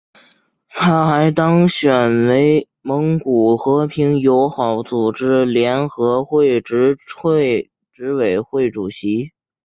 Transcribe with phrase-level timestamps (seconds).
[0.67, 6.97] 他还当选为蒙古和平与友好组织联合会执
[8.17, 9.31] 委会主席。